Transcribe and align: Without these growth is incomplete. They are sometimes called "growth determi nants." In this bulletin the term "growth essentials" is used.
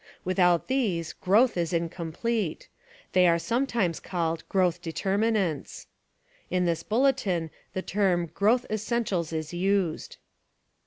Without 0.25 0.65
these 0.65 1.13
growth 1.13 1.55
is 1.55 1.71
incomplete. 1.71 2.67
They 3.11 3.27
are 3.27 3.37
sometimes 3.37 3.99
called 3.99 4.43
"growth 4.49 4.81
determi 4.81 5.31
nants." 5.31 5.85
In 6.49 6.65
this 6.65 6.81
bulletin 6.81 7.51
the 7.73 7.83
term 7.83 8.31
"growth 8.33 8.65
essentials" 8.71 9.31
is 9.31 9.53
used. 9.53 10.17